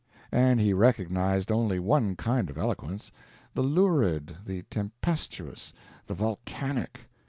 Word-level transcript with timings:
And 0.31 0.59
he 0.59 0.73
recognized 0.73 1.51
only 1.51 1.77
one 1.77 2.15
kind 2.15 2.49
of 2.49 2.57
eloquence 2.57 3.11
the 3.53 3.61
lurid, 3.61 4.35
the 4.45 4.63
tempestuous, 4.71 5.73
the 6.07 6.15
volcanic. 6.15 7.01